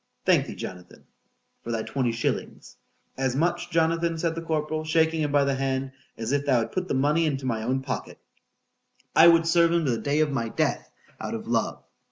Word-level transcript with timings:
—Thank 0.25 0.47
thee, 0.47 0.55
Jonathan! 0.55 1.05
for 1.63 1.69
thy 1.69 1.83
twenty 1.83 2.11
shillings,—as 2.11 3.35
much, 3.35 3.69
Jonathan, 3.69 4.17
said 4.17 4.33
the 4.33 4.41
corporal, 4.41 4.83
shaking 4.83 5.21
him 5.21 5.31
by 5.31 5.43
the 5.43 5.53
hand, 5.53 5.91
as 6.17 6.31
if 6.31 6.43
thou 6.43 6.61
hadst 6.61 6.73
put 6.73 6.87
the 6.87 6.95
money 6.95 7.27
into 7.27 7.45
my 7.45 7.61
own 7.61 7.83
pocket.——I 7.83 9.27
would 9.27 9.45
serve 9.45 9.71
him 9.73 9.85
to 9.85 9.91
the 9.91 9.99
day 10.01 10.19
of 10.21 10.31
my 10.31 10.49
death 10.49 10.89
out 11.19 11.35
of 11.35 11.45
love. 11.47 11.83